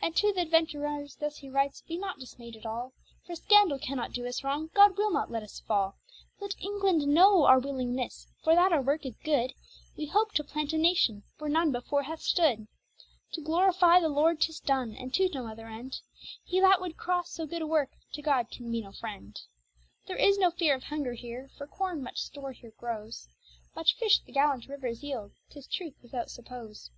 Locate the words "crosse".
16.96-17.30